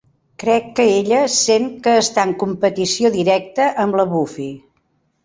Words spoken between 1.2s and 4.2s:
sent que està en competició directa amb la